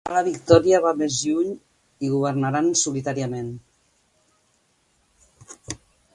Ara 0.09 0.13
la 0.17 0.21
victòria 0.27 0.77
va 0.85 0.93
més 1.01 1.17
lluny 1.25 1.51
i 2.07 2.09
governaran 2.15 2.73
solitàriament. 2.85 3.53